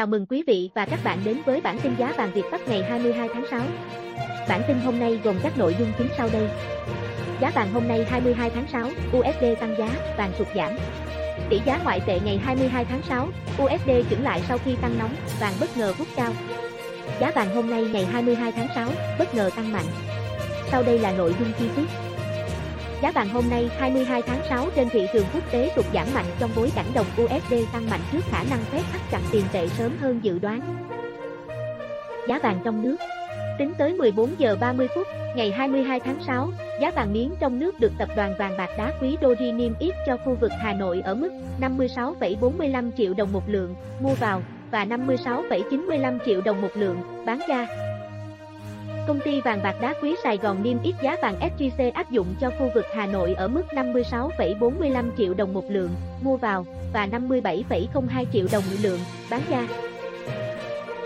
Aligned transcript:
Chào 0.00 0.06
mừng 0.06 0.26
quý 0.26 0.42
vị 0.46 0.70
và 0.74 0.86
các 0.86 1.00
bạn 1.04 1.18
đến 1.24 1.42
với 1.46 1.60
bản 1.60 1.78
tin 1.82 1.94
giá 1.98 2.12
vàng 2.16 2.32
Việt 2.34 2.42
Bắc 2.52 2.68
ngày 2.68 2.82
22 2.82 3.28
tháng 3.34 3.44
6. 3.50 3.62
Bản 4.48 4.62
tin 4.68 4.76
hôm 4.80 4.98
nay 4.98 5.20
gồm 5.24 5.36
các 5.42 5.58
nội 5.58 5.76
dung 5.78 5.92
chính 5.98 6.08
sau 6.16 6.28
đây. 6.32 6.48
Giá 7.40 7.50
vàng 7.54 7.72
hôm 7.72 7.88
nay 7.88 8.04
22 8.08 8.50
tháng 8.50 8.66
6, 8.72 8.86
USD 9.18 9.60
tăng 9.60 9.74
giá, 9.78 9.88
vàng 10.16 10.32
sụt 10.38 10.46
giảm. 10.54 10.76
Tỷ 11.48 11.60
giá 11.66 11.80
ngoại 11.84 12.00
tệ 12.06 12.20
ngày 12.24 12.38
22 12.38 12.84
tháng 12.84 13.02
6, 13.08 13.28
USD 13.62 13.90
chững 14.10 14.22
lại 14.22 14.42
sau 14.48 14.58
khi 14.64 14.76
tăng 14.82 14.98
nóng, 14.98 15.14
vàng 15.40 15.54
bất 15.60 15.76
ngờ 15.76 15.92
vút 15.98 16.08
cao. 16.16 16.32
Giá 17.20 17.30
vàng 17.30 17.54
hôm 17.54 17.70
nay 17.70 17.84
ngày 17.92 18.04
22 18.04 18.52
tháng 18.52 18.68
6, 18.74 18.90
bất 19.18 19.34
ngờ 19.34 19.50
tăng 19.56 19.72
mạnh. 19.72 19.86
Sau 20.70 20.82
đây 20.82 20.98
là 20.98 21.12
nội 21.12 21.34
dung 21.40 21.52
chi 21.58 21.64
tiết. 21.76 22.09
Giá 23.02 23.12
vàng 23.12 23.28
hôm 23.28 23.44
nay 23.50 23.70
22 23.78 24.22
tháng 24.22 24.40
6 24.48 24.66
trên 24.76 24.88
thị 24.88 25.06
trường 25.12 25.26
quốc 25.34 25.52
tế 25.52 25.72
sụt 25.76 25.84
giảm 25.94 26.06
mạnh 26.14 26.24
trong 26.38 26.50
bối 26.56 26.70
cảnh 26.74 26.86
đồng 26.94 27.06
USD 27.22 27.54
tăng 27.72 27.90
mạnh 27.90 28.00
trước 28.12 28.24
khả 28.30 28.44
năng 28.50 28.58
phép 28.72 28.82
thắt 28.92 29.00
chặt 29.10 29.20
tiền 29.32 29.44
tệ 29.52 29.68
sớm 29.68 29.96
hơn 30.00 30.20
dự 30.22 30.38
đoán. 30.38 30.60
Giá 32.28 32.38
vàng 32.38 32.60
trong 32.64 32.82
nước 32.82 32.96
Tính 33.58 33.72
tới 33.78 33.94
14 33.94 34.30
giờ 34.38 34.56
30 34.60 34.88
phút, 34.94 35.06
ngày 35.36 35.50
22 35.50 36.00
tháng 36.00 36.22
6, 36.26 36.48
giá 36.80 36.90
vàng 36.90 37.12
miếng 37.12 37.34
trong 37.40 37.58
nước 37.58 37.80
được 37.80 37.92
tập 37.98 38.08
đoàn 38.16 38.34
vàng 38.38 38.56
bạc 38.56 38.70
đá 38.78 38.92
quý 39.00 39.16
Doji 39.20 39.56
niêm 39.56 39.72
yết 39.78 39.94
cho 40.06 40.16
khu 40.16 40.36
vực 40.40 40.50
Hà 40.60 40.72
Nội 40.72 41.02
ở 41.04 41.14
mức 41.14 41.30
56,45 41.60 42.90
triệu 42.96 43.14
đồng 43.14 43.32
một 43.32 43.48
lượng 43.48 43.74
mua 44.00 44.14
vào 44.14 44.42
và 44.70 44.84
56,95 44.84 46.18
triệu 46.26 46.40
đồng 46.40 46.62
một 46.62 46.70
lượng 46.74 46.96
bán 47.26 47.40
ra. 47.48 47.89
Công 49.10 49.20
ty 49.20 49.40
vàng 49.40 49.62
bạc 49.62 49.76
đá 49.80 49.94
quý 50.02 50.14
Sài 50.22 50.36
Gòn 50.36 50.62
niêm 50.62 50.82
yết 50.82 50.94
giá 51.02 51.16
vàng 51.22 51.40
SJC 51.40 51.92
áp 51.92 52.10
dụng 52.10 52.34
cho 52.40 52.50
khu 52.50 52.70
vực 52.74 52.84
Hà 52.94 53.06
Nội 53.06 53.34
ở 53.34 53.48
mức 53.48 53.62
56,45 53.70 55.10
triệu 55.18 55.34
đồng 55.34 55.52
một 55.52 55.64
lượng 55.68 55.90
mua 56.22 56.36
vào 56.36 56.66
và 56.92 57.06
57,02 57.06 58.24
triệu 58.32 58.46
đồng 58.52 58.64
một 58.70 58.76
lượng 58.82 58.98
bán 59.30 59.40
ra. 59.50 59.68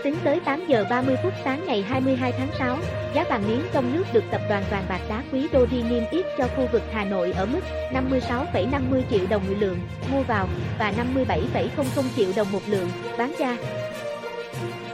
Tính 0.03 0.15
tới 0.23 0.39
8 0.45 0.65
giờ 0.67 0.85
30 0.89 1.15
phút 1.23 1.33
sáng 1.43 1.65
ngày 1.67 1.81
22 1.81 2.31
tháng 2.31 2.49
6, 2.59 2.77
giá 3.15 3.23
vàng 3.29 3.43
miếng 3.47 3.61
trong 3.73 3.95
nước 3.95 4.03
được 4.13 4.23
tập 4.31 4.41
đoàn 4.49 4.63
vàng 4.71 4.85
bạc 4.89 5.01
đá 5.09 5.23
quý 5.31 5.47
Doji 5.53 5.89
niêm 5.89 6.03
yết 6.11 6.25
cho 6.37 6.47
khu 6.47 6.67
vực 6.71 6.81
Hà 6.91 7.05
Nội 7.05 7.31
ở 7.31 7.45
mức 7.45 7.61
56,50 7.93 9.01
triệu 9.09 9.25
đồng 9.29 9.41
một 9.47 9.55
lượng 9.59 9.79
mua 10.11 10.21
vào 10.23 10.47
và 10.79 10.93
57,00 11.17 12.03
triệu 12.15 12.29
đồng 12.35 12.51
một 12.51 12.61
lượng 12.67 12.89
bán 13.17 13.33
ra. 13.39 13.57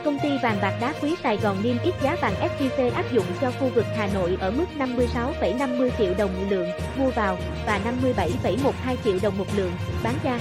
Công 0.06 0.18
ty 0.24 0.30
vàng 0.44 0.58
bạc 0.62 0.78
đá 0.82 0.94
quý 1.02 1.16
Sài 1.24 1.38
Gòn 1.38 1.58
niêm 1.64 1.76
yết 1.84 1.94
giá 2.04 2.16
vàng 2.22 2.34
SJC 2.34 2.92
áp 2.94 3.14
dụng 3.14 3.26
cho 3.42 3.52
khu 3.52 3.70
vực 3.76 3.86
Hà 3.98 4.10
Nội 4.14 4.38
ở 4.40 4.52
mức 4.52 4.66
56,50 4.78 5.90
triệu 5.98 6.14
đồng 6.18 6.34
một 6.34 6.46
lượng 6.50 6.68
mua 6.98 7.10
vào 7.10 7.38
và 7.66 7.82
57,12 8.06 8.96
triệu 9.04 9.18
đồng 9.24 9.38
một 9.38 9.46
lượng 9.58 9.72
bán 10.04 10.16
ra. 10.24 10.40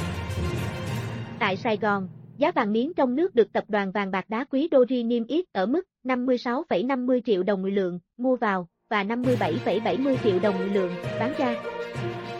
Tại 1.38 1.56
Sài 1.56 1.76
Gòn, 1.76 2.08
giá 2.38 2.52
vàng 2.52 2.72
miếng 2.72 2.92
trong 2.94 3.16
nước 3.16 3.34
được 3.34 3.52
tập 3.52 3.64
đoàn 3.68 3.92
vàng 3.92 4.10
bạc 4.10 4.24
đá 4.28 4.44
quý 4.50 4.68
Doji 4.70 5.06
niêm 5.06 5.26
yết 5.26 5.44
ở 5.52 5.66
mức 5.66 5.82
56,50 6.04 7.20
triệu 7.24 7.42
đồng 7.42 7.62
một 7.62 7.68
lượng 7.68 7.98
mua 8.16 8.36
vào 8.36 8.68
và 8.90 9.04
57,70 9.04 10.16
triệu 10.24 10.38
đồng 10.38 10.58
một 10.58 10.66
lượng 10.72 10.92
bán 11.18 11.32
ra. 11.38 11.54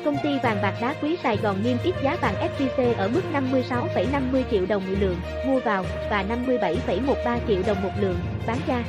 Công 0.05 0.17
ty 0.23 0.29
vàng 0.43 0.63
bạc 0.63 0.75
đá 0.81 0.95
quý 1.03 1.17
Sài 1.23 1.37
Gòn 1.37 1.63
niêm 1.65 1.77
yết 1.85 1.95
giá 2.03 2.17
vàng 2.21 2.35
SJC 2.35 2.95
ở 2.97 3.09
mức 3.09 3.21
56,50 3.33 4.43
triệu 4.51 4.67
đồng 4.67 4.83
một 4.87 4.97
lượng 5.01 5.17
mua 5.47 5.61
vào 5.61 5.85
và 6.11 6.25
57,13 6.29 7.39
triệu 7.49 7.63
đồng 7.67 7.83
một 7.83 7.91
lượng 8.01 8.19
bán 8.47 8.59
ra. 8.67 8.83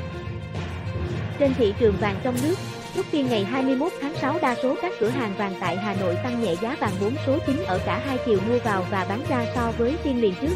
Trên 1.39 1.53
thị 1.53 1.73
trường 1.79 1.95
vàng 2.01 2.15
trong 2.23 2.35
nước, 2.43 2.55
trước 2.95 3.05
phiên 3.05 3.27
ngày 3.29 3.43
21 3.43 3.91
tháng 4.01 4.15
6 4.15 4.39
đa 4.41 4.55
số 4.63 4.75
các 4.81 4.93
cửa 4.99 5.09
hàng 5.09 5.33
vàng 5.37 5.53
tại 5.59 5.77
Hà 5.77 5.95
Nội 6.01 6.15
tăng 6.23 6.43
nhẹ 6.43 6.55
giá 6.61 6.75
vàng 6.79 6.93
4 7.01 7.15
số 7.25 7.37
9 7.47 7.63
ở 7.67 7.79
cả 7.85 8.01
hai 8.07 8.17
chiều 8.25 8.39
mua 8.49 8.57
vào 8.57 8.85
và 8.91 9.05
bán 9.09 9.23
ra 9.29 9.45
so 9.55 9.71
với 9.77 9.95
phiên 10.03 10.21
liền 10.21 10.33
trước. 10.41 10.55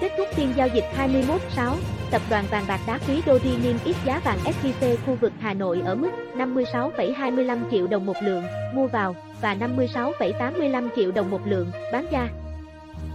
Kết 0.00 0.12
thúc 0.18 0.28
phiên 0.32 0.52
giao 0.56 0.68
dịch 0.68 0.84
21/6, 0.96 1.74
tập 2.10 2.22
đoàn 2.30 2.44
vàng 2.50 2.64
bạc 2.68 2.80
đá 2.86 2.98
quý 3.08 3.22
Doji 3.26 3.62
niêm 3.62 3.76
yết 3.84 3.96
giá 4.04 4.20
vàng 4.24 4.38
SJC 4.44 4.96
khu 5.06 5.14
vực 5.20 5.32
Hà 5.40 5.54
Nội 5.54 5.82
ở 5.84 5.94
mức 5.94 6.10
56,25 6.36 7.58
triệu 7.70 7.86
đồng 7.86 8.06
một 8.06 8.16
lượng 8.22 8.44
mua 8.74 8.86
vào 8.86 9.16
và 9.40 9.54
56,85 9.54 10.88
triệu 10.96 11.10
đồng 11.10 11.30
một 11.30 11.40
lượng 11.46 11.70
bán 11.92 12.06
ra. 12.10 12.28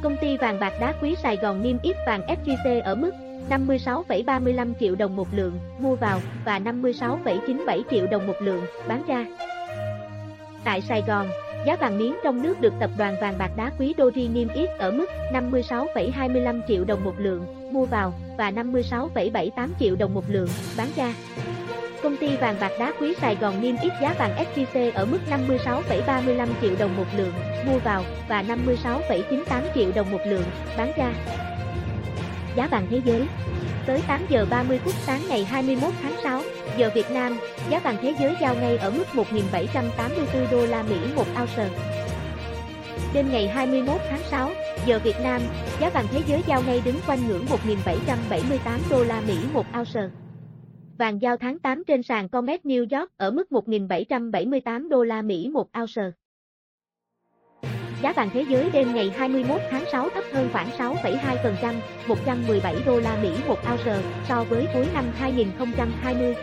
Công 0.04 0.16
ty 0.22 0.38
vàng 0.38 0.60
bạc 0.60 0.74
đá 0.80 0.94
quý 1.02 1.16
Sài 1.24 1.36
Gòn 1.36 1.64
niêm 1.64 1.78
yết 1.82 1.96
vàng 2.08 2.22
SJC 2.28 2.82
ở 2.84 2.96
mức 2.96 3.12
56,35 3.50 4.74
triệu 4.80 4.96
đồng 4.96 5.16
một 5.16 5.28
lượng 5.36 5.60
mua 5.80 5.96
vào 5.96 6.20
và 6.46 6.60
56,97 6.60 7.82
triệu 7.92 8.08
đồng 8.08 8.28
một 8.28 8.42
lượng 8.42 8.66
bán 8.88 9.04
ra. 9.08 9.26
Tại 10.64 10.82
Sài 10.82 11.04
Gòn, 11.08 11.28
Giá 11.66 11.76
vàng 11.76 11.98
miếng 11.98 12.16
trong 12.24 12.42
nước 12.42 12.62
được 12.62 12.74
tập 12.80 12.90
đoàn 12.98 13.16
vàng 13.22 13.38
bạc 13.38 13.52
đá 13.58 13.72
quý 13.80 13.94
Doji 13.98 14.34
niêm 14.34 14.48
yết 14.48 14.70
ở 14.70 14.92
mức 14.92 15.06
56,25 15.34 16.62
triệu 16.68 16.84
đồng 16.86 17.04
một 17.04 17.14
lượng 17.18 17.46
mua 17.72 17.86
vào 17.86 18.14
và 18.38 18.52
56,78 18.52 19.70
triệu 19.80 19.96
đồng 19.96 20.14
một 20.14 20.24
lượng 20.28 20.50
bán 20.78 20.88
ra. 20.96 21.14
Công 22.04 22.18
ty 22.18 22.38
vàng 22.38 22.56
bạc 22.60 22.72
đá 22.80 22.94
quý 23.00 23.14
Sài 23.22 23.36
Gòn 23.36 23.62
niêm 23.62 23.76
yết 23.82 23.92
giá 24.02 24.16
vàng 24.20 24.46
SJC 24.56 24.92
ở 24.94 25.06
mức 25.06 25.20
56,35 25.30 26.48
triệu 26.62 26.76
đồng 26.80 26.98
một 26.98 27.06
lượng 27.18 27.34
mua 27.66 27.78
vào 27.78 28.04
và 28.28 28.44
56,98 28.44 29.62
triệu 29.76 29.92
đồng 29.96 30.12
một 30.12 30.22
lượng 30.26 30.46
bán 30.78 30.92
ra. 30.98 31.14
Giá 32.56 32.68
vàng 32.68 32.88
thế 32.90 33.02
giới 33.06 33.28
Tới 33.86 34.02
8 34.08 34.26
giờ 34.30 34.46
30 34.50 34.80
phút 34.84 34.94
sáng 35.06 35.22
ngày 35.30 35.46
21 35.46 35.94
tháng 36.02 36.16
6, 36.24 36.42
giờ 36.78 36.90
Việt 36.96 37.12
Nam, 37.12 37.38
giá 37.70 37.80
vàng 37.80 37.98
thế 38.02 38.14
giới 38.20 38.36
giao 38.42 38.56
ngay 38.56 38.78
ở 38.78 38.92
mức 38.92 39.04
1.784 39.14 40.52
đô 40.52 40.66
la 40.66 40.84
Mỹ 40.84 40.98
một 41.16 41.26
ounce. 41.42 41.70
Đêm 43.14 43.32
ngày 43.32 43.48
21 43.48 44.02
tháng 44.10 44.22
6, 44.32 44.52
giờ 44.86 45.00
Việt 45.04 45.16
Nam, 45.24 45.42
giá 45.80 45.90
vàng 45.90 46.06
thế 46.12 46.22
giới 46.28 46.42
giao 46.48 46.64
ngay 46.68 46.82
đứng 46.86 46.96
quanh 47.08 47.20
ngưỡng 47.28 47.46
1.778 47.46 48.80
đô 48.90 49.04
la 49.04 49.22
Mỹ 49.28 49.38
một 49.54 49.66
ounce. 49.78 50.10
Vàng 50.98 51.22
giao 51.22 51.38
tháng 51.38 51.60
8 51.60 51.84
trên 51.88 52.04
sàn 52.04 52.30
Comex 52.30 52.62
New 52.64 53.00
York 53.00 53.12
ở 53.18 53.32
mức 53.32 53.48
1.778 53.52 54.90
đô 54.90 55.04
la 55.04 55.22
Mỹ 55.22 55.50
một 55.54 55.68
ounce. 55.80 56.12
Giá 58.02 58.14
vàng 58.14 58.30
thế 58.34 58.46
giới 58.50 58.70
đêm 58.74 58.94
ngày 58.94 59.10
21 59.18 59.62
tháng 59.72 59.86
6 59.92 60.10
thấp 60.10 60.24
hơn 60.34 60.50
khoảng 60.52 60.70
6,2%, 60.70 61.74
117 62.08 62.76
đô 62.86 63.00
la 63.00 63.18
Mỹ 63.22 63.32
một 63.48 63.58
ounce 63.72 64.02
so 64.28 64.44
với 64.44 64.68
cuối 64.74 64.88
năm 64.94 65.06
2020. 65.16 66.36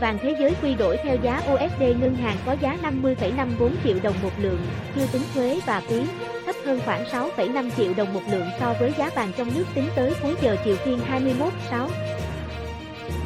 Vàng 0.00 0.18
thế 0.22 0.34
giới 0.40 0.54
quy 0.62 0.74
đổi 0.74 0.96
theo 0.96 1.16
giá 1.22 1.42
USD 1.52 1.82
ngân 2.00 2.14
hàng 2.14 2.36
có 2.46 2.52
giá 2.60 2.76
50,54 2.82 3.70
triệu 3.84 3.96
đồng 4.02 4.14
một 4.22 4.30
lượng, 4.38 4.60
chưa 4.94 5.06
tính 5.12 5.22
thuế 5.34 5.60
và 5.66 5.80
phí, 5.80 6.02
thấp 6.46 6.54
hơn 6.64 6.80
khoảng 6.84 7.04
6,5 7.04 7.70
triệu 7.76 7.94
đồng 7.96 8.14
một 8.14 8.20
lượng 8.30 8.46
so 8.60 8.74
với 8.80 8.92
giá 8.98 9.10
vàng 9.14 9.32
trong 9.36 9.48
nước 9.54 9.64
tính 9.74 9.84
tới 9.96 10.12
cuối 10.22 10.34
giờ 10.40 10.56
chiều 10.64 10.76
phiên 10.76 10.98
21/6. 11.10 11.88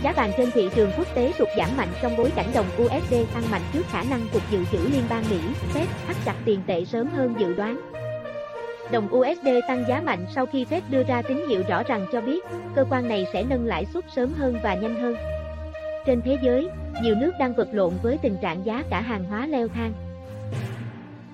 Giá 0.02 0.12
vàng 0.12 0.32
trên 0.36 0.50
thị 0.50 0.68
trường 0.74 0.90
quốc 0.98 1.06
tế 1.14 1.32
sụt 1.38 1.48
giảm 1.58 1.68
mạnh 1.76 1.88
trong 2.02 2.16
bối 2.16 2.32
cảnh 2.36 2.46
đồng 2.54 2.66
USD 2.82 3.14
tăng 3.34 3.50
mạnh 3.50 3.62
trước 3.72 3.82
khả 3.90 4.02
năng 4.10 4.20
Cục 4.32 4.42
Dự 4.50 4.58
trữ 4.72 4.78
Liên 4.78 5.02
bang 5.08 5.24
Mỹ, 5.30 5.38
Fed, 5.74 5.86
thắt 6.06 6.16
chặt 6.24 6.34
tiền 6.44 6.60
tệ 6.66 6.84
sớm 6.84 7.08
hơn 7.16 7.34
dự 7.38 7.54
đoán. 7.54 7.80
Đồng 8.90 9.14
USD 9.14 9.48
tăng 9.68 9.84
giá 9.88 10.00
mạnh 10.00 10.26
sau 10.34 10.46
khi 10.46 10.66
Fed 10.70 10.80
đưa 10.90 11.02
ra 11.02 11.22
tín 11.22 11.48
hiệu 11.48 11.62
rõ 11.68 11.82
ràng 11.82 12.06
cho 12.12 12.20
biết, 12.20 12.44
cơ 12.74 12.84
quan 12.90 13.08
này 13.08 13.26
sẽ 13.32 13.42
nâng 13.42 13.66
lãi 13.66 13.84
suất 13.94 14.04
sớm 14.16 14.32
hơn 14.38 14.58
và 14.62 14.74
nhanh 14.74 14.94
hơn. 15.02 15.16
Trên 16.06 16.22
thế 16.22 16.38
giới, 16.42 16.68
nhiều 17.02 17.14
nước 17.14 17.32
đang 17.38 17.54
vật 17.54 17.68
lộn 17.72 17.92
với 18.02 18.18
tình 18.22 18.36
trạng 18.42 18.66
giá 18.66 18.82
cả 18.90 19.00
hàng 19.00 19.24
hóa 19.24 19.46
leo 19.46 19.68
thang. 19.68 19.92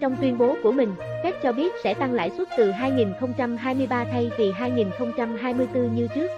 Trong 0.00 0.16
tuyên 0.20 0.38
bố 0.38 0.56
của 0.62 0.72
mình, 0.72 0.94
Fed 1.24 1.32
cho 1.42 1.52
biết 1.52 1.72
sẽ 1.84 1.94
tăng 1.94 2.12
lãi 2.12 2.30
suất 2.30 2.48
từ 2.58 2.70
2023 2.70 4.04
thay 4.04 4.30
vì 4.38 4.52
2024 4.52 5.94
như 5.94 6.08
trước. 6.14 6.30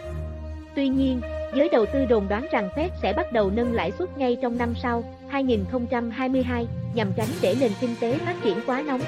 Tuy 0.74 0.88
nhiên, 0.88 1.20
Giới 1.54 1.68
đầu 1.68 1.86
tư 1.86 2.04
đồn 2.04 2.28
đoán 2.28 2.46
rằng 2.50 2.68
Fed 2.76 2.88
sẽ 3.02 3.12
bắt 3.12 3.32
đầu 3.32 3.50
nâng 3.50 3.72
lãi 3.72 3.92
suất 3.98 4.18
ngay 4.18 4.36
trong 4.42 4.58
năm 4.58 4.74
sau, 4.82 5.04
2022, 5.28 6.66
nhằm 6.94 7.12
tránh 7.16 7.28
để 7.42 7.56
nền 7.60 7.72
kinh 7.80 7.94
tế 8.00 8.18
phát 8.18 8.34
triển 8.44 8.56
quá 8.66 8.82
nóng. 8.86 9.00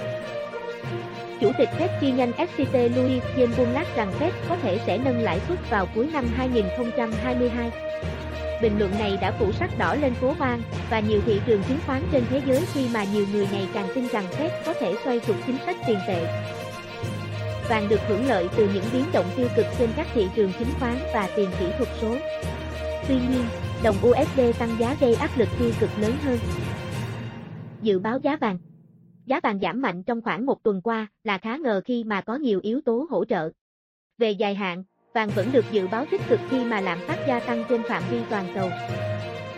Chủ 1.41 1.51
tịch 1.59 1.69
Fed 1.79 1.89
chi 2.01 2.13
nhánh 2.13 2.33
SCT 2.33 2.75
Louis 2.75 3.23
Jane 3.37 3.57
Bullard 3.57 3.91
rằng 3.97 4.13
Fed 4.21 4.31
có 4.49 4.57
thể 4.57 4.79
sẽ 4.87 4.99
nâng 4.99 5.19
lãi 5.19 5.41
suất 5.49 5.71
vào 5.71 5.87
cuối 5.95 6.09
năm 6.13 6.25
2022. 6.37 7.71
Bình 8.62 8.79
luận 8.79 8.91
này 8.91 9.19
đã 9.20 9.32
phủ 9.38 9.53
sắc 9.53 9.79
đỏ 9.79 9.94
lên 9.94 10.14
phố 10.14 10.32
vang 10.32 10.62
và 10.91 11.00
nhiều 11.00 11.20
thị 11.26 11.41
trường 11.47 11.62
chứng 11.62 11.79
khoán 11.87 12.03
trên 12.12 12.25
thế 12.31 12.43
giới 12.47 12.64
khi 12.73 12.88
mà 12.94 13.05
nhiều 13.05 13.26
người 13.32 13.49
ngày 13.53 13.69
càng 13.75 13.88
tin 13.94 14.06
rằng 14.06 14.25
Fed 14.38 14.50
có 14.67 14.75
thể 14.75 14.94
xoay 15.05 15.20
trục 15.26 15.37
chính 15.47 15.56
sách 15.67 15.76
tiền 15.87 15.99
tệ 16.06 16.49
vàng 17.73 17.88
được 17.88 18.00
hưởng 18.09 18.26
lợi 18.26 18.49
từ 18.56 18.69
những 18.75 18.85
biến 18.93 19.05
động 19.12 19.26
tiêu 19.37 19.49
cực 19.56 19.67
trên 19.79 19.91
các 19.97 20.06
thị 20.14 20.29
trường 20.35 20.53
chứng 20.59 20.69
khoán 20.79 20.94
và 21.14 21.29
tiền 21.37 21.50
kỹ 21.61 21.67
thuật 21.79 21.88
số. 22.00 22.17
Tuy 23.09 23.14
nhiên, 23.14 23.44
đồng 23.85 23.97
USD 24.03 24.59
tăng 24.59 24.76
giá 24.79 24.97
gây 25.00 25.15
áp 25.15 25.31
lực 25.37 25.49
tiêu 25.58 25.70
cực 25.81 25.91
lớn 25.99 26.12
hơn. 26.23 26.38
Dự 27.82 27.99
báo 27.99 28.19
giá 28.19 28.37
vàng 28.37 28.58
Giá 29.26 29.41
vàng 29.41 29.61
giảm 29.61 29.82
mạnh 29.82 30.03
trong 30.03 30.23
khoảng 30.23 30.47
một 30.47 30.62
tuần 30.62 30.81
qua 30.82 31.06
là 31.25 31.38
khá 31.38 31.56
ngờ 31.56 31.81
khi 31.85 32.05
mà 32.05 32.20
có 32.20 32.37
nhiều 32.37 32.61
yếu 32.62 32.81
tố 32.85 33.06
hỗ 33.11 33.25
trợ. 33.25 33.50
Về 34.19 34.31
dài 34.31 34.55
hạn, 34.55 34.85
vàng 35.14 35.29
vẫn 35.29 35.53
được 35.53 35.64
dự 35.70 35.87
báo 35.87 36.06
tích 36.11 36.20
cực 36.29 36.41
khi 36.50 36.64
mà 36.64 36.81
lạm 36.81 36.99
phát 37.06 37.19
gia 37.29 37.41
tăng 37.41 37.64
trên 37.69 37.82
phạm 37.88 38.03
vi 38.11 38.19
toàn 38.31 38.53
cầu. 38.55 38.70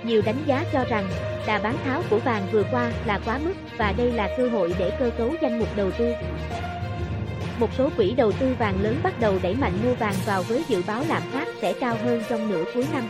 Nhiều 0.04 0.22
đánh 0.22 0.42
giá 0.46 0.64
cho 0.72 0.84
rằng, 0.84 1.08
đà 1.46 1.58
bán 1.58 1.76
tháo 1.84 2.02
của 2.10 2.18
vàng 2.18 2.46
vừa 2.52 2.64
qua 2.70 2.92
là 3.06 3.20
quá 3.24 3.38
mức 3.44 3.54
và 3.78 3.92
đây 3.92 4.12
là 4.12 4.28
cơ 4.36 4.48
hội 4.48 4.74
để 4.78 4.90
cơ 4.98 5.10
cấu 5.18 5.34
danh 5.42 5.58
mục 5.58 5.68
đầu 5.76 5.90
tư. 5.90 6.12
Một 7.58 7.70
số 7.78 7.90
quỹ 7.96 8.14
đầu 8.14 8.32
tư 8.32 8.54
vàng 8.58 8.82
lớn 8.82 9.00
bắt 9.02 9.20
đầu 9.20 9.38
đẩy 9.42 9.54
mạnh 9.54 9.72
mua 9.84 9.94
vàng 9.94 10.14
vào 10.26 10.42
với 10.42 10.64
dự 10.68 10.82
báo 10.86 11.04
lạm 11.08 11.22
phát 11.32 11.48
sẽ 11.60 11.72
cao 11.80 11.96
hơn 12.04 12.22
trong 12.28 12.50
nửa 12.50 12.64
cuối 12.74 12.86
năm. 12.92 13.08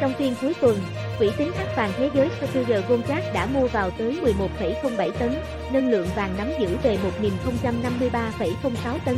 Trong 0.00 0.12
phiên 0.12 0.34
cuối 0.40 0.54
tuần, 0.60 0.78
quỹ 1.18 1.30
tín 1.38 1.52
thác 1.56 1.76
vàng 1.76 1.90
thế 1.96 2.10
giới 2.14 2.28
Secure 2.40 2.82
Goldrat 2.88 3.22
đã 3.34 3.46
mua 3.46 3.66
vào 3.66 3.90
tới 3.90 4.20
11,07 4.22 5.10
tấn, 5.10 5.34
nâng 5.72 5.90
lượng 5.90 6.08
vàng 6.16 6.34
nắm 6.38 6.48
giữ 6.60 6.76
về 6.82 6.98
1.053,06 7.22 8.98
tấn. 9.04 9.16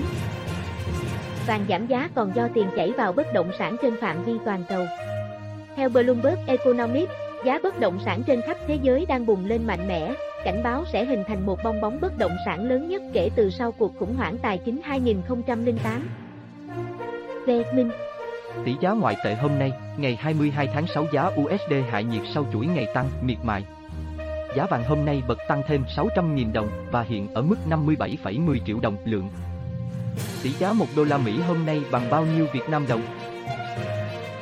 Vàng 1.51 1.67
giảm 1.69 1.87
giá 1.87 2.09
còn 2.15 2.33
do 2.35 2.49
tiền 2.55 2.67
chảy 2.77 2.93
vào 2.93 3.13
bất 3.13 3.33
động 3.33 3.51
sản 3.59 3.77
trên 3.83 3.95
phạm 4.01 4.25
vi 4.25 4.33
toàn 4.45 4.65
cầu. 4.69 4.87
Theo 5.77 5.89
Bloomberg 5.89 6.39
Economics, 6.47 7.13
giá 7.45 7.59
bất 7.63 7.81
động 7.81 7.99
sản 8.05 8.23
trên 8.27 8.43
khắp 8.43 8.57
thế 8.67 8.79
giới 8.83 9.07
đang 9.07 9.27
bùng 9.27 9.45
lên 9.45 9.67
mạnh 9.67 9.89
mẽ, 9.89 10.15
cảnh 10.45 10.63
báo 10.63 10.85
sẽ 10.93 11.05
hình 11.05 11.25
thành 11.29 11.47
một 11.47 11.59
bong 11.65 11.81
bóng 11.81 12.01
bất 12.01 12.19
động 12.19 12.37
sản 12.45 12.69
lớn 12.69 12.89
nhất 12.89 13.03
kể 13.13 13.31
từ 13.35 13.51
sau 13.51 13.73
cuộc 13.73 13.99
khủng 13.99 14.17
hoảng 14.17 14.39
tài 14.39 14.59
chính 14.59 14.81
2008. 14.85 16.09
Về 17.47 17.65
Minh 17.75 17.91
Tỷ 18.65 18.75
giá 18.81 18.91
ngoại 18.91 19.17
tệ 19.25 19.35
hôm 19.35 19.59
nay, 19.59 19.73
ngày 19.99 20.19
22 20.21 20.67
tháng 20.67 20.87
6 20.87 21.07
giá 21.13 21.23
USD 21.23 21.73
hạ 21.91 22.01
nhiệt 22.01 22.23
sau 22.35 22.47
chuỗi 22.53 22.67
ngày 22.67 22.87
tăng 22.95 23.07
miệt 23.23 23.39
mài. 23.43 23.65
Giá 24.57 24.67
vàng 24.71 24.85
hôm 24.85 25.05
nay 25.05 25.23
bật 25.29 25.39
tăng 25.49 25.63
thêm 25.67 25.85
600.000 25.97 26.53
đồng 26.53 26.69
và 26.91 27.03
hiện 27.03 27.35
ở 27.35 27.43
mức 27.43 27.57
57,10 27.71 28.59
triệu 28.67 28.81
đồng 28.81 28.97
lượng. 29.05 29.29
Tỷ 30.43 30.51
giá 30.51 30.73
1 30.73 30.87
đô 30.97 31.05
la 31.05 31.19
Mỹ 31.19 31.41
hôm 31.41 31.67
nay 31.67 31.83
bằng 31.91 32.11
bao 32.11 32.27
nhiêu 32.27 32.47
Việt 32.53 32.69
Nam 32.69 32.87
đồng? 32.89 33.03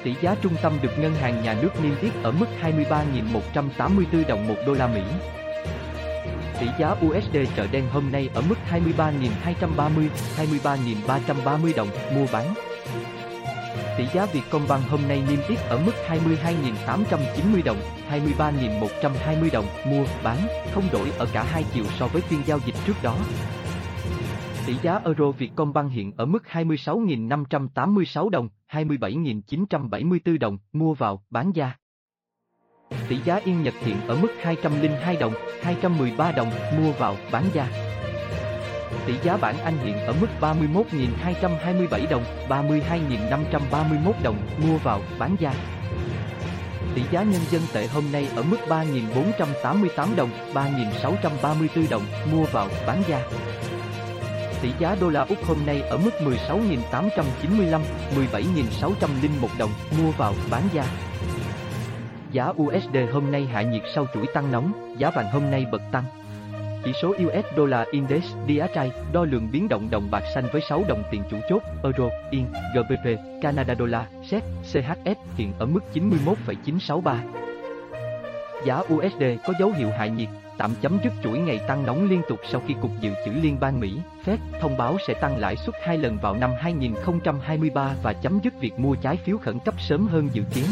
Tỷ 0.03 0.15
giá 0.23 0.35
trung 0.43 0.57
tâm 0.63 0.79
được 0.83 0.99
ngân 0.99 1.15
hàng 1.15 1.43
nhà 1.43 1.57
nước 1.63 1.71
niêm 1.83 2.01
yết 2.01 2.13
ở 2.23 2.33
mức 2.33 2.47
23.184 2.63 4.27
đồng 4.29 4.49
1 4.49 4.55
đô 4.67 4.75
la 4.75 4.87
Mỹ. 4.87 5.03
Tỷ 6.61 6.67
giá 6.79 6.91
USD 7.07 7.37
chợ 7.57 7.67
đen 7.73 7.85
hôm 7.93 8.13
nay 8.13 8.31
ở 8.35 8.43
mức 8.49 8.55
23.230, 8.71 10.09
23.330 10.37 11.75
đồng 11.77 11.89
mua 12.15 12.27
bán. 12.33 12.55
Tỷ 13.99 14.05
giá 14.15 14.27
Vietcombank 14.27 14.89
hôm 14.91 15.01
nay 15.09 15.23
niêm 15.29 15.39
yết 15.49 15.59
ở 15.69 15.79
mức 15.87 15.93
22.890 16.09 17.63
đồng, 17.65 17.81
23.120 18.11 19.51
đồng 19.53 19.67
mua 19.85 20.05
bán, 20.23 20.37
không 20.75 20.89
đổi 20.93 21.13
ở 21.19 21.27
cả 21.33 21.43
hai 21.43 21.65
chiều 21.75 21.85
so 21.99 22.07
với 22.07 22.23
phiên 22.23 22.43
giao 22.47 22.59
dịch 22.67 22.75
trước 22.87 23.03
đó. 23.03 23.17
Tỷ 24.69 24.75
giá 24.83 25.01
euro 25.05 25.31
Vietcombank 25.31 25.93
hiện 25.93 26.13
ở 26.17 26.27
mức 26.27 26.43
26.586 26.53 28.29
đồng, 28.29 28.49
27.974 28.73 30.39
đồng 30.39 30.59
mua 30.73 30.95
vào, 30.95 31.23
bán 31.31 31.53
ra. 31.53 31.77
Tỷ 33.09 33.17
giá 33.17 33.37
yên 33.37 33.63
Nhật 33.63 33.75
hiện 33.81 33.97
ở 34.09 34.19
mức 34.23 34.29
202 34.41 35.17
đồng, 35.17 35.33
213 35.63 36.33
đồng 36.33 36.51
mua 36.79 36.93
vào, 36.93 37.17
bán 37.33 37.45
ra. 37.55 37.69
Tỷ 39.07 39.15
giá 39.23 39.37
bảng 39.37 39.59
Anh 39.59 39.79
hiện 39.79 39.99
ở 39.99 40.15
mức 40.21 40.27
31.227 40.41 42.09
đồng, 42.11 42.25
32.531 42.49 44.13
đồng 44.23 44.37
mua 44.67 44.79
vào, 44.79 45.03
bán 45.19 45.37
ra. 45.41 45.53
Tỷ 46.95 47.03
giá 47.11 47.23
nhân 47.23 47.43
dân 47.51 47.63
tệ 47.73 47.87
hôm 47.87 48.05
nay 48.13 48.29
ở 48.37 48.43
mức 48.43 48.59
3.488 48.69 50.17
đồng, 50.17 50.31
3.634 50.55 51.91
đồng 51.91 52.03
mua 52.33 52.45
vào, 52.45 52.69
bán 52.87 53.03
ra. 53.09 53.25
Tỷ 54.63 54.73
giá 54.79 54.97
đô 55.01 55.09
la 55.09 55.21
Úc 55.21 55.45
hôm 55.45 55.57
nay 55.67 55.83
ở 55.83 55.97
mức 55.97 56.11
16.895, 56.21 57.81
17.601 58.33 59.49
đồng 59.59 59.71
mua 59.99 60.11
vào, 60.11 60.35
bán 60.51 60.63
ra. 60.75 60.85
Giá 62.33 62.53
USD 62.63 62.97
hôm 63.13 63.33
nay 63.33 63.49
hạ 63.53 63.63
nhiệt 63.63 63.83
sau 63.95 64.07
chuỗi 64.15 64.27
tăng 64.35 64.53
nóng, 64.53 64.97
giá 64.99 65.11
vàng 65.11 65.31
hôm 65.33 65.51
nay 65.51 65.67
bật 65.73 65.83
tăng. 65.93 66.05
Chỉ 66.85 66.93
số 67.03 67.09
US 67.09 67.45
Dollar 67.57 67.89
Index 67.91 68.23
DXY 68.49 68.91
đo 69.13 69.25
lường 69.25 69.49
biến 69.53 69.69
động 69.69 69.89
đồng 69.91 70.11
bạc 70.11 70.23
xanh 70.35 70.45
với 70.53 70.63
6 70.69 70.85
đồng 70.89 71.03
tiền 71.11 71.23
chủ 71.31 71.37
chốt 71.49 71.63
Euro, 71.83 72.09
Yên, 72.31 72.47
GBP, 72.75 73.21
Canada 73.43 73.75
Dollar, 73.79 74.03
SEC, 74.25 74.43
CHF 74.73 75.15
hiện 75.37 75.53
ở 75.59 75.67
mức 75.67 75.81
91,963. 75.93 77.23
Giá 78.65 78.79
USD 78.95 79.23
có 79.47 79.53
dấu 79.61 79.73
hiệu 79.73 79.91
hạ 79.99 80.07
nhiệt, 80.07 80.29
tạm 80.59 80.75
chấm 80.81 80.99
dứt 81.05 81.13
chuỗi 81.23 81.39
ngày 81.39 81.61
tăng 81.69 81.87
nóng 81.87 82.09
liên 82.11 82.23
tục 82.29 82.41
sau 82.51 82.63
khi 82.67 82.75
Cục 82.83 82.91
Dự 83.01 83.11
trữ 83.25 83.31
Liên 83.31 83.61
bang 83.61 83.81
Mỹ, 83.81 83.93
Fed, 84.25 84.37
thông 84.61 84.77
báo 84.77 84.97
sẽ 85.07 85.15
tăng 85.15 85.39
lãi 85.39 85.57
suất 85.57 85.75
hai 85.83 85.99
lần 85.99 86.19
vào 86.23 86.35
năm 86.35 86.51
2023 86.61 87.95
và 88.03 88.13
chấm 88.13 88.41
dứt 88.45 88.61
việc 88.61 88.79
mua 88.79 88.95
trái 88.95 89.17
phiếu 89.17 89.39
khẩn 89.39 89.59
cấp 89.65 89.75
sớm 89.81 90.07
hơn 90.09 90.29
dự 90.33 90.43
kiến. 90.55 90.65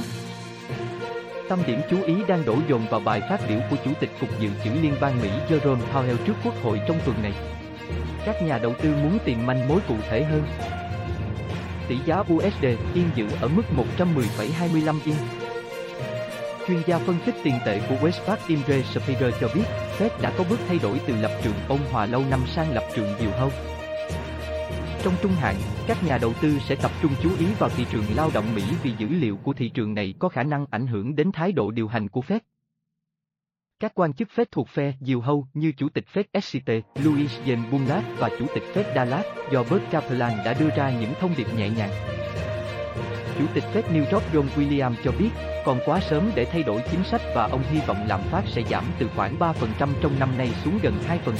Tâm 1.48 1.58
điểm 1.66 1.80
chú 1.90 2.02
ý 2.02 2.14
đang 2.28 2.44
đổ 2.44 2.56
dồn 2.68 2.86
vào 2.90 3.00
bài 3.00 3.20
phát 3.20 3.40
biểu 3.48 3.60
của 3.70 3.76
Chủ 3.84 3.90
tịch 4.00 4.10
Cục 4.20 4.40
Dự 4.40 4.48
trữ 4.64 4.70
Liên 4.70 4.94
bang 5.00 5.22
Mỹ 5.22 5.30
Jerome 5.48 5.78
Powell 5.94 6.16
trước 6.26 6.34
Quốc 6.44 6.54
hội 6.62 6.80
trong 6.88 6.96
tuần 7.04 7.22
này. 7.22 7.32
Các 8.24 8.42
nhà 8.42 8.58
đầu 8.58 8.74
tư 8.82 8.94
muốn 9.02 9.18
tìm 9.24 9.46
manh 9.46 9.68
mối 9.68 9.80
cụ 9.88 9.94
thể 10.08 10.24
hơn. 10.24 10.42
Tỷ 11.88 11.96
giá 12.06 12.18
USD 12.34 12.64
yên 12.94 13.10
giữ 13.14 13.26
ở 13.40 13.48
mức 13.48 13.62
110,25 13.98 14.98
yên. 15.04 15.45
Chuyên 16.68 16.82
gia 16.86 16.98
phân 16.98 17.16
tích 17.26 17.34
tiền 17.44 17.54
tệ 17.66 17.80
của 17.88 17.94
Westpac 17.94 18.36
Imre 18.48 18.82
Spira 18.82 19.30
cho 19.40 19.48
biết, 19.54 19.64
Fed 19.98 20.10
đã 20.22 20.32
có 20.38 20.44
bước 20.50 20.58
thay 20.68 20.78
đổi 20.82 21.00
từ 21.06 21.16
lập 21.16 21.30
trường 21.42 21.54
ôn 21.68 21.78
hòa 21.90 22.06
lâu 22.06 22.22
năm 22.30 22.40
sang 22.46 22.74
lập 22.74 22.84
trường 22.96 23.12
nhiều 23.20 23.30
hơn. 23.30 23.50
Trong 25.02 25.14
trung 25.22 25.32
hạn, 25.32 25.54
các 25.86 26.04
nhà 26.04 26.18
đầu 26.18 26.32
tư 26.42 26.58
sẽ 26.68 26.76
tập 26.82 26.90
trung 27.02 27.12
chú 27.22 27.30
ý 27.38 27.46
vào 27.58 27.70
thị 27.70 27.86
trường 27.92 28.04
lao 28.16 28.30
động 28.34 28.54
Mỹ 28.54 28.62
vì 28.82 28.92
dữ 28.98 29.08
liệu 29.08 29.36
của 29.36 29.52
thị 29.52 29.68
trường 29.68 29.94
này 29.94 30.14
có 30.18 30.28
khả 30.28 30.42
năng 30.42 30.66
ảnh 30.70 30.86
hưởng 30.86 31.16
đến 31.16 31.32
thái 31.32 31.52
độ 31.52 31.70
điều 31.70 31.88
hành 31.88 32.08
của 32.08 32.20
Fed. 32.20 32.40
Các 33.80 33.92
quan 33.94 34.12
chức 34.12 34.28
Fed 34.36 34.44
thuộc 34.50 34.68
phe 34.68 34.92
diều 35.00 35.20
hâu 35.20 35.46
như 35.54 35.72
Chủ 35.76 35.88
tịch 35.88 36.04
Fed 36.14 36.40
SCT, 36.40 36.70
Louis 37.04 37.30
Jane 37.46 37.70
Bullard 37.70 38.06
và 38.18 38.30
Chủ 38.38 38.46
tịch 38.54 38.64
Fed 38.74 38.94
Dallas, 38.94 39.26
do 39.52 39.64
Bert 39.70 39.82
Kaplan 39.90 40.32
đã 40.44 40.54
đưa 40.60 40.70
ra 40.76 41.00
những 41.00 41.12
thông 41.20 41.34
điệp 41.36 41.46
nhẹ 41.56 41.68
nhàng. 41.70 42.15
Chủ 43.38 43.44
tịch 43.54 43.64
Fed 43.74 43.82
New 43.92 44.12
York 44.12 44.24
John 44.32 44.44
William 44.56 44.94
cho 45.04 45.12
biết, 45.18 45.30
còn 45.64 45.80
quá 45.86 46.00
sớm 46.10 46.30
để 46.34 46.44
thay 46.44 46.62
đổi 46.62 46.82
chính 46.90 47.04
sách 47.04 47.20
và 47.34 47.48
ông 47.50 47.62
hy 47.70 47.80
vọng 47.86 48.04
lạm 48.08 48.20
phát 48.30 48.42
sẽ 48.46 48.62
giảm 48.70 48.84
từ 48.98 49.08
khoảng 49.16 49.36
3% 49.38 49.52
trong 50.00 50.18
năm 50.18 50.38
nay 50.38 50.50
xuống 50.64 50.78
gần 50.82 50.94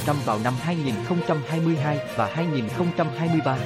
2% 0.05 0.13
vào 0.25 0.39
năm 0.43 0.53
2022 0.61 1.99
và 2.15 2.29
2023. 2.33 3.57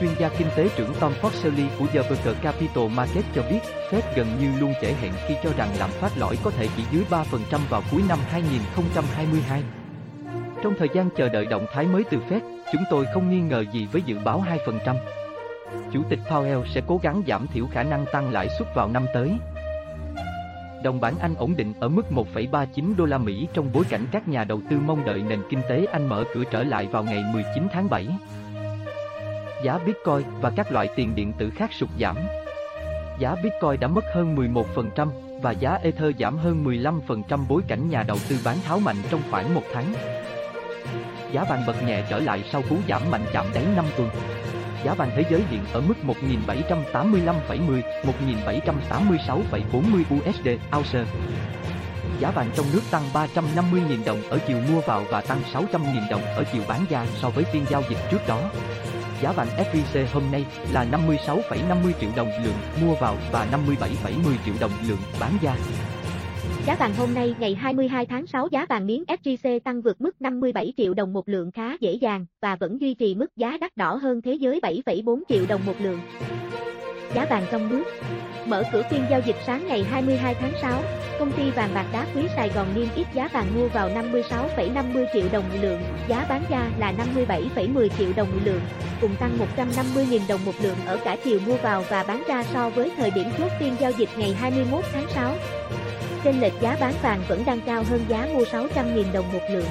Chuyên 0.00 0.10
gia 0.18 0.28
kinh 0.28 0.46
tế 0.56 0.68
trưởng 0.76 0.94
Tom 1.00 1.12
Foxley 1.22 1.66
của 1.78 1.86
The 1.86 2.02
Berker 2.02 2.36
Capital 2.42 2.88
Market 2.88 3.24
cho 3.34 3.42
biết, 3.50 3.60
Fed 3.90 4.02
gần 4.16 4.26
như 4.40 4.60
luôn 4.60 4.72
trễ 4.82 4.92
hẹn 5.02 5.12
khi 5.28 5.34
cho 5.44 5.50
rằng 5.56 5.68
lạm 5.78 5.90
phát 5.90 6.18
lõi 6.18 6.36
có 6.44 6.50
thể 6.50 6.68
chỉ 6.76 6.82
dưới 6.92 7.04
3% 7.10 7.24
vào 7.70 7.82
cuối 7.90 8.02
năm 8.08 8.18
2022. 8.30 9.62
Trong 10.62 10.74
thời 10.78 10.88
gian 10.94 11.08
chờ 11.16 11.28
đợi 11.28 11.46
động 11.46 11.66
thái 11.72 11.86
mới 11.86 12.04
từ 12.10 12.18
Fed, 12.30 12.40
chúng 12.72 12.82
tôi 12.90 13.06
không 13.14 13.30
nghi 13.30 13.40
ngờ 13.40 13.64
gì 13.72 13.86
với 13.92 14.02
dự 14.02 14.18
báo 14.24 14.44
2%. 14.66 15.23
Chủ 15.92 16.02
tịch 16.08 16.18
Powell 16.28 16.64
sẽ 16.66 16.80
cố 16.86 17.00
gắng 17.02 17.22
giảm 17.26 17.46
thiểu 17.46 17.66
khả 17.66 17.82
năng 17.82 18.04
tăng 18.12 18.32
lãi 18.32 18.48
suất 18.58 18.68
vào 18.74 18.88
năm 18.88 19.06
tới. 19.14 19.30
Đồng 20.84 21.00
bảng 21.00 21.18
Anh 21.18 21.34
ổn 21.38 21.56
định 21.56 21.72
ở 21.80 21.88
mức 21.88 22.02
1,39 22.34 22.96
đô 22.96 23.04
la 23.04 23.18
Mỹ 23.18 23.48
trong 23.54 23.70
bối 23.72 23.84
cảnh 23.90 24.06
các 24.12 24.28
nhà 24.28 24.44
đầu 24.44 24.60
tư 24.70 24.76
mong 24.86 25.04
đợi 25.04 25.22
nền 25.28 25.42
kinh 25.50 25.60
tế 25.68 25.86
Anh 25.92 26.08
mở 26.08 26.24
cửa 26.34 26.42
trở 26.50 26.62
lại 26.62 26.86
vào 26.86 27.04
ngày 27.04 27.24
19 27.32 27.66
tháng 27.72 27.90
7. 27.90 28.08
Giá 29.64 29.78
Bitcoin 29.78 30.22
và 30.40 30.50
các 30.50 30.72
loại 30.72 30.88
tiền 30.96 31.14
điện 31.14 31.32
tử 31.38 31.50
khác 31.50 31.70
sụt 31.72 31.88
giảm. 32.00 32.16
Giá 33.18 33.36
Bitcoin 33.42 33.80
đã 33.80 33.88
mất 33.88 34.04
hơn 34.14 34.36
11% 34.36 35.08
và 35.42 35.50
giá 35.50 35.78
Ether 35.82 36.16
giảm 36.18 36.38
hơn 36.38 36.64
15% 36.64 37.38
bối 37.48 37.62
cảnh 37.68 37.90
nhà 37.90 38.02
đầu 38.02 38.18
tư 38.28 38.36
bán 38.44 38.56
tháo 38.64 38.78
mạnh 38.78 38.96
trong 39.10 39.20
khoảng 39.30 39.54
một 39.54 39.62
tháng. 39.74 39.94
Giá 41.32 41.44
vàng 41.44 41.62
bật 41.66 41.82
nhẹ 41.86 42.04
trở 42.10 42.18
lại 42.18 42.44
sau 42.52 42.62
cú 42.70 42.76
giảm 42.88 43.10
mạnh 43.10 43.24
chạm 43.32 43.46
đáy 43.54 43.64
5 43.76 43.84
tuần 43.96 44.08
giá 44.84 44.94
vàng 44.94 45.10
thế 45.16 45.24
giới 45.30 45.42
hiện 45.50 45.60
ở 45.72 45.80
mức 45.80 45.94
1.785,10, 46.04 47.82
1.786,40 48.02 50.02
USD 50.16 50.48
ounce. 50.76 51.04
Giá 52.20 52.30
vàng 52.30 52.50
trong 52.56 52.66
nước 52.72 52.80
tăng 52.90 53.02
350.000 53.14 54.04
đồng 54.04 54.22
ở 54.30 54.38
chiều 54.46 54.56
mua 54.72 54.80
vào 54.80 55.04
và 55.10 55.20
tăng 55.20 55.40
600.000 55.52 56.10
đồng 56.10 56.22
ở 56.22 56.44
chiều 56.52 56.62
bán 56.68 56.84
ra 56.90 57.06
so 57.14 57.30
với 57.30 57.44
phiên 57.44 57.64
giao 57.70 57.82
dịch 57.90 57.98
trước 58.10 58.28
đó. 58.28 58.40
Giá 59.22 59.32
vàng 59.32 59.48
SJC 59.56 60.06
hôm 60.12 60.22
nay 60.32 60.44
là 60.72 60.86
56,50 60.92 61.92
triệu 62.00 62.10
đồng 62.16 62.30
lượng 62.44 62.56
mua 62.82 62.94
vào 62.94 63.16
và 63.32 63.46
57,10 63.52 64.34
triệu 64.44 64.54
đồng 64.60 64.72
lượng 64.88 64.98
bán 65.20 65.38
ra. 65.42 65.54
Giá 66.66 66.76
vàng 66.76 66.94
hôm 66.94 67.14
nay 67.14 67.34
ngày 67.38 67.54
22 67.54 68.06
tháng 68.06 68.26
6 68.26 68.48
giá 68.50 68.66
vàng 68.68 68.86
miếng 68.86 69.04
SJC 69.08 69.60
tăng 69.60 69.82
vượt 69.82 70.00
mức 70.00 70.20
57 70.20 70.72
triệu 70.76 70.94
đồng 70.94 71.12
một 71.12 71.28
lượng 71.28 71.50
khá 71.52 71.76
dễ 71.80 71.92
dàng 71.92 72.26
và 72.42 72.56
vẫn 72.56 72.80
duy 72.80 72.94
trì 72.94 73.14
mức 73.14 73.36
giá 73.36 73.58
đắt 73.60 73.76
đỏ 73.76 73.94
hơn 73.94 74.22
thế 74.22 74.34
giới 74.34 74.60
7,4 74.62 75.22
triệu 75.28 75.44
đồng 75.48 75.66
một 75.66 75.74
lượng. 75.80 76.00
Giá 77.14 77.26
vàng 77.30 77.46
trong 77.50 77.68
nước 77.68 77.84
Mở 78.46 78.62
cửa 78.72 78.82
phiên 78.90 79.00
giao 79.10 79.20
dịch 79.26 79.36
sáng 79.46 79.66
ngày 79.66 79.84
22 79.84 80.34
tháng 80.34 80.52
6, 80.62 80.82
công 81.18 81.32
ty 81.32 81.50
vàng 81.50 81.70
bạc 81.74 81.86
đá 81.92 82.06
quý 82.14 82.22
Sài 82.36 82.48
Gòn 82.54 82.66
niêm 82.74 82.86
yết 82.96 83.06
giá 83.14 83.28
vàng 83.28 83.46
mua 83.56 83.68
vào 83.68 83.88
56,50 83.88 85.06
triệu 85.12 85.24
đồng 85.32 85.44
một 85.48 85.58
lượng, 85.62 85.80
giá 86.08 86.26
bán 86.28 86.44
ra 86.50 86.70
là 86.78 86.92
57,10 87.26 87.88
triệu 87.98 88.08
đồng 88.16 88.28
một 88.32 88.40
lượng, 88.44 88.60
cùng 89.00 89.16
tăng 89.20 89.38
150.000 89.56 90.20
đồng 90.28 90.44
một 90.44 90.54
lượng 90.62 90.76
ở 90.86 90.98
cả 91.04 91.16
chiều 91.24 91.38
mua 91.46 91.56
vào 91.56 91.84
và 91.90 92.02
bán 92.02 92.22
ra 92.28 92.42
so 92.42 92.70
với 92.70 92.90
thời 92.96 93.10
điểm 93.10 93.26
chốt 93.38 93.50
phiên 93.60 93.76
giao 93.80 93.90
dịch 93.90 94.08
ngày 94.18 94.34
21 94.34 94.84
tháng 94.92 95.06
6 95.14 95.34
trên 96.24 96.40
lệch 96.40 96.52
giá 96.60 96.76
bán 96.80 96.94
vàng 97.02 97.20
vẫn 97.28 97.42
đang 97.46 97.60
cao 97.66 97.84
hơn 97.90 98.00
giá 98.08 98.28
mua 98.34 98.42
600.000 98.42 99.04
đồng 99.12 99.32
một 99.32 99.40
lượng. 99.50 99.66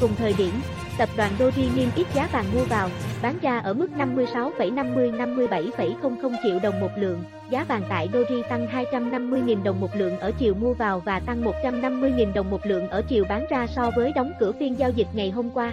Cùng 0.00 0.10
thời 0.18 0.34
điểm, 0.38 0.50
tập 0.98 1.08
đoàn 1.16 1.30
Doji 1.38 1.76
niêm 1.76 1.88
yết 1.96 2.06
giá 2.14 2.28
vàng 2.32 2.44
mua 2.54 2.64
vào, 2.64 2.88
bán 3.22 3.38
ra 3.42 3.58
ở 3.58 3.72
mức 3.72 3.88
56,50-57,00 3.98 6.34
triệu 6.42 6.58
đồng 6.62 6.80
một 6.80 6.90
lượng. 6.96 7.24
Giá 7.50 7.64
vàng 7.64 7.82
tại 7.88 8.08
Doji 8.12 8.42
tăng 8.42 8.66
250.000 8.92 9.62
đồng 9.62 9.80
một 9.80 9.96
lượng 9.96 10.18
ở 10.18 10.32
chiều 10.38 10.54
mua 10.54 10.74
vào 10.74 11.00
và 11.00 11.20
tăng 11.20 11.44
150.000 11.44 12.32
đồng 12.32 12.50
một 12.50 12.66
lượng 12.66 12.88
ở 12.88 13.02
chiều 13.08 13.24
bán 13.28 13.46
ra 13.50 13.66
so 13.66 13.90
với 13.96 14.12
đóng 14.12 14.32
cửa 14.40 14.52
phiên 14.52 14.78
giao 14.78 14.90
dịch 14.90 15.08
ngày 15.12 15.30
hôm 15.30 15.50
qua. 15.50 15.72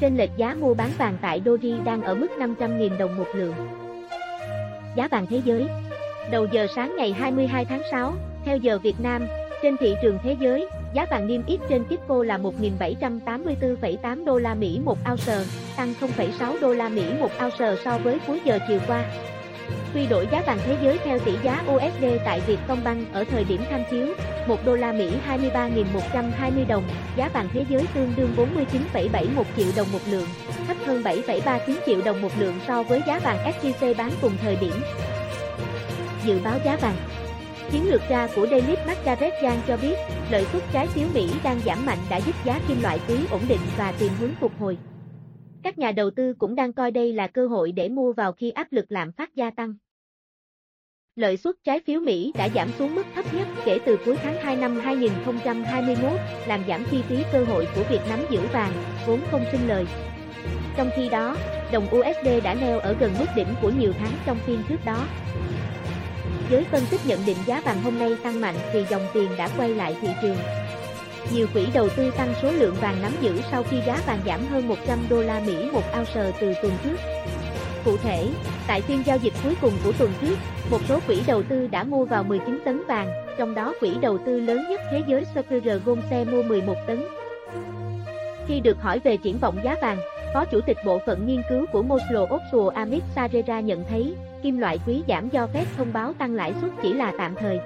Trên 0.00 0.16
lệch 0.16 0.30
giá 0.36 0.54
mua 0.54 0.74
bán 0.74 0.90
vàng 0.98 1.18
tại 1.20 1.42
Doji 1.44 1.84
đang 1.84 2.02
ở 2.02 2.14
mức 2.14 2.28
500.000 2.38 2.98
đồng 2.98 3.16
một 3.16 3.26
lượng. 3.34 3.54
Giá 4.96 5.08
vàng 5.08 5.26
thế 5.26 5.40
giới 5.44 5.68
Đầu 6.30 6.46
giờ 6.52 6.66
sáng 6.76 6.96
ngày 6.96 7.12
22 7.12 7.64
tháng 7.64 7.82
6, 7.90 8.14
theo 8.44 8.56
giờ 8.56 8.78
Việt 8.78 9.00
Nam, 9.00 9.26
trên 9.62 9.76
thị 9.76 9.94
trường 10.02 10.18
thế 10.22 10.36
giới, 10.40 10.66
giá 10.94 11.06
vàng 11.10 11.26
niêm 11.26 11.46
yết 11.46 11.60
trên 11.68 11.84
Kitco 11.84 12.24
là 12.24 12.38
1.784,8 12.38 14.24
đô 14.24 14.38
la 14.38 14.54
Mỹ 14.54 14.80
một 14.84 14.98
ounce, 15.10 15.38
tăng 15.76 15.94
0,6 16.00 16.60
đô 16.60 16.74
la 16.74 16.88
Mỹ 16.88 17.04
một 17.20 17.30
ounce 17.44 17.76
so 17.84 17.98
với 17.98 18.18
cuối 18.26 18.40
giờ 18.44 18.58
chiều 18.68 18.78
qua. 18.86 19.04
Quy 19.94 20.06
đổi 20.06 20.28
giá 20.32 20.42
vàng 20.46 20.58
thế 20.64 20.76
giới 20.82 20.98
theo 21.04 21.18
tỷ 21.18 21.32
giá 21.42 21.64
USD 21.74 22.04
tại 22.24 22.40
Vietcombank 22.46 23.12
ở 23.12 23.24
thời 23.24 23.44
điểm 23.44 23.60
tham 23.70 23.80
chiếu, 23.90 24.06
1 24.46 24.58
đô 24.64 24.76
la 24.76 24.92
Mỹ 24.92 25.12
23.120 25.28 26.66
đồng, 26.68 26.84
giá 27.16 27.28
vàng 27.28 27.48
thế 27.52 27.64
giới 27.68 27.86
tương 27.94 28.12
đương 28.16 28.34
49,71 28.36 29.44
triệu 29.56 29.66
đồng 29.76 29.92
một 29.92 29.98
lượng, 30.10 30.26
thấp 30.66 30.76
hơn 30.86 31.02
7,39 31.02 31.74
triệu 31.86 32.00
đồng 32.04 32.22
một 32.22 32.32
lượng 32.38 32.54
so 32.66 32.82
với 32.82 33.02
giá 33.06 33.18
vàng 33.18 33.52
SJC 33.52 33.94
bán 33.96 34.10
cùng 34.22 34.32
thời 34.42 34.56
điểm. 34.56 34.74
Dự 36.24 36.40
báo 36.44 36.58
giá 36.64 36.76
vàng 36.76 36.96
Chiến 37.70 37.90
lược 37.90 38.00
ra 38.08 38.28
của 38.36 38.46
David 38.46 38.78
Margaret 38.86 39.32
cho 39.68 39.76
biết, 39.76 39.94
lợi 40.30 40.44
suất 40.52 40.62
trái 40.72 40.86
phiếu 40.86 41.08
Mỹ 41.14 41.30
đang 41.44 41.60
giảm 41.60 41.86
mạnh 41.86 41.98
đã 42.10 42.16
giúp 42.16 42.34
giá 42.44 42.60
kim 42.68 42.82
loại 42.82 43.00
quý 43.08 43.16
ổn 43.30 43.40
định 43.48 43.60
và 43.78 43.92
tìm 43.98 44.12
hướng 44.20 44.32
phục 44.40 44.52
hồi. 44.58 44.78
Các 45.62 45.78
nhà 45.78 45.92
đầu 45.92 46.10
tư 46.10 46.34
cũng 46.38 46.54
đang 46.54 46.72
coi 46.72 46.90
đây 46.90 47.12
là 47.12 47.26
cơ 47.26 47.46
hội 47.46 47.72
để 47.72 47.88
mua 47.88 48.12
vào 48.12 48.32
khi 48.32 48.50
áp 48.50 48.66
lực 48.70 48.84
lạm 48.88 49.12
phát 49.12 49.34
gia 49.34 49.50
tăng. 49.50 49.74
Lợi 51.16 51.36
suất 51.36 51.54
trái 51.64 51.80
phiếu 51.86 52.00
Mỹ 52.00 52.32
đã 52.38 52.48
giảm 52.54 52.68
xuống 52.78 52.94
mức 52.94 53.06
thấp 53.14 53.34
nhất 53.34 53.46
kể 53.64 53.78
từ 53.86 53.98
cuối 54.04 54.16
tháng 54.22 54.36
2 54.36 54.56
năm 54.56 54.80
2021, 54.80 56.12
làm 56.46 56.60
giảm 56.68 56.84
chi 56.90 57.02
phí 57.08 57.24
cơ 57.32 57.44
hội 57.44 57.68
của 57.74 57.82
việc 57.90 58.00
nắm 58.08 58.18
giữ 58.30 58.40
vàng, 58.52 58.72
vốn 59.06 59.20
không 59.30 59.44
sinh 59.52 59.68
lời. 59.68 59.86
Trong 60.76 60.90
khi 60.96 61.08
đó, 61.08 61.36
đồng 61.72 61.86
USD 61.86 62.44
đã 62.44 62.54
neo 62.54 62.78
ở 62.78 62.96
gần 63.00 63.12
mức 63.18 63.26
đỉnh 63.36 63.54
của 63.62 63.70
nhiều 63.78 63.92
tháng 63.98 64.12
trong 64.26 64.38
phiên 64.46 64.62
trước 64.68 64.84
đó. 64.84 65.06
Giới 66.50 66.64
phân 66.64 66.82
tích 66.90 67.00
nhận 67.06 67.20
định 67.26 67.36
giá 67.46 67.60
vàng 67.60 67.82
hôm 67.82 67.98
nay 67.98 68.16
tăng 68.22 68.40
mạnh 68.40 68.54
vì 68.74 68.84
dòng 68.90 69.06
tiền 69.14 69.28
đã 69.38 69.48
quay 69.56 69.68
lại 69.68 69.96
thị 70.00 70.08
trường. 70.22 70.36
Nhiều 71.34 71.46
quỹ 71.54 71.66
đầu 71.74 71.88
tư 71.96 72.10
tăng 72.10 72.34
số 72.42 72.52
lượng 72.52 72.74
vàng 72.80 73.02
nắm 73.02 73.12
giữ 73.20 73.40
sau 73.50 73.62
khi 73.62 73.76
giá 73.86 73.98
vàng 74.06 74.20
giảm 74.26 74.46
hơn 74.46 74.68
100 74.68 74.98
đô 75.10 75.22
la 75.22 75.40
Mỹ 75.46 75.70
một 75.72 75.82
ounce 75.98 76.32
từ 76.40 76.52
tuần 76.62 76.72
trước. 76.84 76.96
Cụ 77.84 77.96
thể, 77.96 78.28
tại 78.66 78.80
phiên 78.80 79.02
giao 79.06 79.16
dịch 79.16 79.32
cuối 79.44 79.54
cùng 79.60 79.72
của 79.84 79.92
tuần 79.92 80.12
trước, 80.20 80.36
một 80.70 80.80
số 80.88 81.00
quỹ 81.06 81.22
đầu 81.26 81.42
tư 81.42 81.66
đã 81.66 81.84
mua 81.84 82.04
vào 82.04 82.22
19 82.22 82.58
tấn 82.64 82.82
vàng, 82.86 83.08
trong 83.38 83.54
đó 83.54 83.74
quỹ 83.80 83.90
đầu 84.00 84.18
tư 84.26 84.40
lớn 84.40 84.64
nhất 84.70 84.80
thế 84.90 85.02
giới 85.06 85.24
Sotheby's 85.34 85.78
Goldse 85.84 86.24
mua 86.24 86.42
11 86.42 86.74
tấn. 86.86 87.04
Khi 88.48 88.60
được 88.60 88.82
hỏi 88.82 88.98
về 88.98 89.16
triển 89.16 89.38
vọng 89.38 89.58
giá 89.64 89.76
vàng, 89.82 89.98
Phó 90.34 90.44
Chủ 90.44 90.60
tịch 90.60 90.76
Bộ 90.84 90.98
phận 91.06 91.26
Nghiên 91.26 91.42
cứu 91.48 91.66
của 91.72 91.82
Moslo 91.82 92.26
Offshore 92.26 92.68
Amit 92.68 93.02
Sarera 93.14 93.60
nhận 93.60 93.84
thấy, 93.84 94.14
kim 94.42 94.58
loại 94.58 94.78
quý 94.86 95.02
giảm 95.08 95.28
do 95.28 95.46
phép 95.46 95.64
thông 95.76 95.92
báo 95.92 96.12
tăng 96.12 96.34
lãi 96.34 96.54
suất 96.60 96.70
chỉ 96.82 96.92
là 96.92 97.12
tạm 97.18 97.34
thời. 97.34 97.60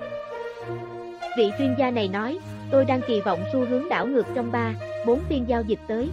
Vị 1.38 1.50
chuyên 1.58 1.74
gia 1.78 1.90
này 1.90 2.08
nói, 2.08 2.38
tôi 2.70 2.84
đang 2.84 3.00
kỳ 3.06 3.20
vọng 3.20 3.44
xu 3.52 3.64
hướng 3.64 3.88
đảo 3.88 4.06
ngược 4.06 4.26
trong 4.34 4.52
3, 4.52 4.72
4 5.06 5.20
phiên 5.28 5.48
giao 5.48 5.62
dịch 5.62 5.78
tới. 5.88 6.08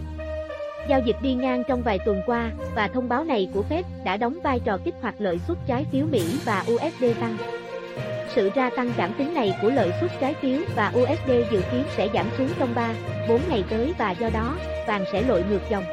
Giao 0.88 1.00
dịch 1.00 1.16
đi 1.22 1.34
ngang 1.34 1.62
trong 1.68 1.82
vài 1.82 1.98
tuần 2.04 2.22
qua, 2.26 2.50
và 2.74 2.88
thông 2.88 3.08
báo 3.08 3.24
này 3.24 3.48
của 3.54 3.64
Fed 3.70 3.82
đã 4.04 4.16
đóng 4.16 4.38
vai 4.42 4.60
trò 4.64 4.78
kích 4.84 4.94
hoạt 5.00 5.14
lợi 5.18 5.38
suất 5.48 5.58
trái 5.66 5.84
phiếu 5.92 6.06
Mỹ 6.06 6.22
và 6.44 6.64
USD 6.72 7.04
tăng. 7.20 7.36
Sự 8.34 8.50
gia 8.56 8.70
tăng 8.70 8.92
cảm 8.96 9.12
tính 9.18 9.34
này 9.34 9.54
của 9.62 9.70
lợi 9.70 9.92
suất 10.00 10.10
trái 10.20 10.34
phiếu 10.34 10.58
và 10.76 10.92
USD 10.96 11.30
dự 11.50 11.62
kiến 11.72 11.84
sẽ 11.96 12.08
giảm 12.14 12.26
xuống 12.38 12.48
trong 12.58 12.74
3, 12.74 12.94
4 13.28 13.40
ngày 13.48 13.64
tới 13.70 13.94
và 13.98 14.10
do 14.10 14.30
đó, 14.34 14.56
vàng 14.86 15.04
sẽ 15.12 15.22
lội 15.22 15.44
ngược 15.50 15.60
dòng. 15.70 15.84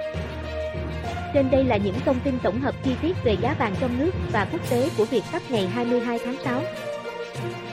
Trên 1.33 1.51
đây 1.51 1.63
là 1.63 1.77
những 1.77 1.95
thông 2.05 2.19
tin 2.23 2.33
tổng 2.43 2.61
hợp 2.61 2.75
chi 2.83 2.91
tiết 3.01 3.15
về 3.23 3.37
giá 3.41 3.55
vàng 3.59 3.75
trong 3.79 3.99
nước 3.99 4.11
và 4.31 4.47
quốc 4.51 4.69
tế 4.69 4.89
của 4.97 5.05
Việt 5.05 5.23
Cấp 5.31 5.41
ngày 5.49 5.67
22 5.67 6.19
tháng 6.25 6.35
6. 6.43 6.61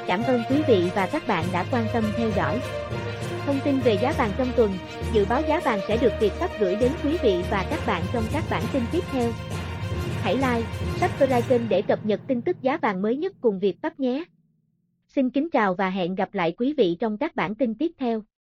Cảm 0.07 0.23
ơn 0.23 0.43
quý 0.50 0.57
vị 0.69 0.91
và 0.95 1.09
các 1.12 1.29
bạn 1.29 1.45
đã 1.53 1.65
quan 1.71 1.87
tâm 1.93 2.05
theo 2.17 2.31
dõi. 2.37 2.61
Thông 3.47 3.61
tin 3.65 3.79
về 3.79 3.99
giá 4.03 4.12
vàng 4.19 4.31
trong 4.38 4.49
tuần, 4.57 4.73
dự 5.12 5.25
báo 5.29 5.43
giá 5.49 5.61
vàng 5.61 5.81
sẽ 5.88 5.97
được 5.97 6.12
Việt 6.21 6.33
Cấp 6.41 6.50
gửi 6.61 6.77
đến 6.77 6.93
quý 7.05 7.19
vị 7.23 7.45
và 7.50 7.67
các 7.71 7.81
bạn 7.87 8.03
trong 8.12 8.25
các 8.33 8.45
bản 8.50 8.62
tin 8.73 8.83
tiếp 8.93 9.03
theo. 9.12 9.31
Hãy 10.23 10.35
like, 10.35 10.69
subscribe 11.00 11.43
kênh 11.49 11.69
để 11.69 11.83
cập 11.83 12.07
nhật 12.07 12.21
tin 12.27 12.43
tức 12.43 12.57
giá 12.62 12.77
vàng 12.77 13.03
mới 13.03 13.17
nhất 13.17 13.33
cùng 13.41 13.59
Việt 13.59 13.83
Cấp 13.83 14.00
nhé. 14.00 14.25
Xin 15.09 15.31
kính 15.31 15.50
chào 15.50 15.75
và 15.75 15.91
hẹn 15.91 16.15
gặp 16.15 16.35
lại 16.35 16.55
quý 16.59 16.75
vị 16.77 16.97
trong 17.00 17.19
các 17.19 17.37
bản 17.37 17.55
tin 17.55 17.75
tiếp 17.75 17.93
theo. 17.99 18.23